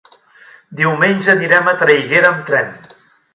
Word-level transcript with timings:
Diumenge 0.79 1.29
anirem 1.33 1.69
a 1.73 1.75
Traiguera 1.83 2.33
amb 2.33 2.43
tren. 2.49 2.75